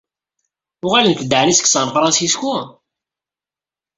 [0.85, 2.55] Uɣalent-d ɛni seg San Fransisco?